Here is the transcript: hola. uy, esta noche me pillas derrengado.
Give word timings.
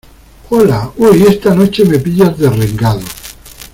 hola. 0.49 0.91
uy, 0.97 1.27
esta 1.27 1.53
noche 1.53 1.85
me 1.85 1.99
pillas 1.99 2.35
derrengado. 2.35 3.01